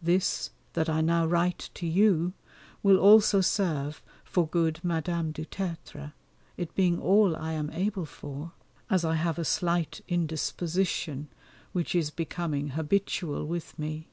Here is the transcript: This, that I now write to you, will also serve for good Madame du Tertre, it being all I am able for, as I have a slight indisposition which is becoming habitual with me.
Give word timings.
This, 0.00 0.50
that 0.74 0.88
I 0.88 1.00
now 1.00 1.26
write 1.26 1.58
to 1.74 1.84
you, 1.84 2.32
will 2.84 2.96
also 3.00 3.40
serve 3.40 4.04
for 4.22 4.46
good 4.46 4.78
Madame 4.84 5.32
du 5.32 5.44
Tertre, 5.44 6.12
it 6.56 6.72
being 6.76 7.00
all 7.00 7.34
I 7.34 7.54
am 7.54 7.70
able 7.70 8.06
for, 8.06 8.52
as 8.88 9.04
I 9.04 9.16
have 9.16 9.36
a 9.36 9.44
slight 9.44 10.00
indisposition 10.06 11.26
which 11.72 11.96
is 11.96 12.10
becoming 12.10 12.68
habitual 12.78 13.44
with 13.48 13.76
me. 13.76 14.06